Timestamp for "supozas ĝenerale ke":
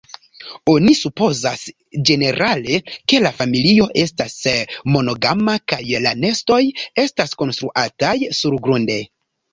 0.99-3.19